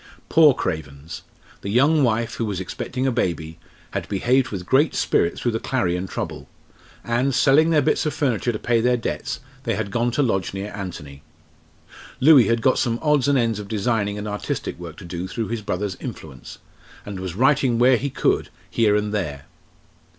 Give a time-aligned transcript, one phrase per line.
[0.29, 1.21] Poor Cravens!
[1.61, 3.59] The young wife, who was expecting a baby,
[3.91, 6.49] had behaved with great spirit through the Clarion trouble;
[7.03, 10.55] and, selling their bits of furniture to pay their debts, they had gone to lodge
[10.55, 11.21] near Anthony.
[12.19, 15.49] Louis had got some odds and ends of designing and artistic work to do through
[15.49, 16.57] his brother's influence;
[17.05, 19.45] and was writing where he could, here and there.